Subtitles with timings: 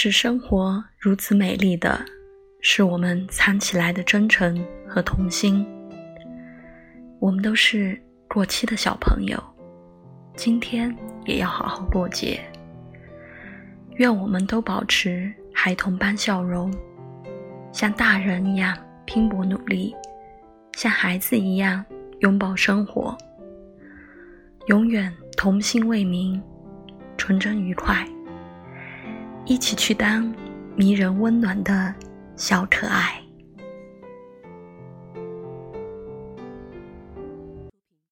[0.00, 2.00] 是生活如此美丽的，
[2.60, 5.66] 是我们藏起来的真诚和童心。
[7.18, 9.42] 我们都是过期的小朋友，
[10.36, 12.38] 今天也要好好过节。
[13.96, 16.72] 愿我们都保持孩童般笑容，
[17.72, 19.92] 像大人一样拼搏努力，
[20.76, 21.84] 像孩子一样
[22.20, 23.18] 拥抱生活，
[24.68, 26.40] 永远童心未泯，
[27.16, 28.06] 纯真愉快，
[29.48, 30.30] 一起去当
[30.76, 31.94] 迷人温暖的
[32.36, 33.27] 小可爱。